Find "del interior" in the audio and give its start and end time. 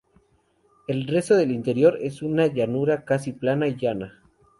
1.37-1.99